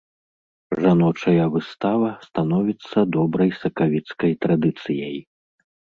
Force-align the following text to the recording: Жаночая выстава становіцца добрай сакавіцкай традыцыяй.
Жаночая 0.85 1.45
выстава 1.55 2.09
становіцца 2.27 2.97
добрай 3.17 3.51
сакавіцкай 3.61 4.31
традыцыяй. 4.47 5.15